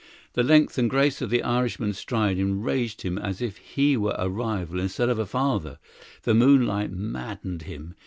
[0.33, 4.29] The length and grace of the Irishman's stride enraged him as if he were a
[4.31, 5.77] rival instead of a father;
[6.23, 7.93] the moonlight maddened him.